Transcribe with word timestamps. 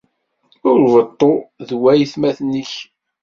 Ur 0.69 0.79
beṭṭu 0.95 1.31
d 1.67 1.69
waytmaten-ik 1.81 2.73